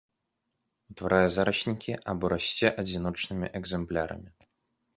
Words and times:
Утварае 0.93 1.27
зараснікі 1.35 1.93
або 2.15 2.33
расце 2.35 2.73
адзіночнымі 2.85 3.53
экземплярамі. 3.63 4.29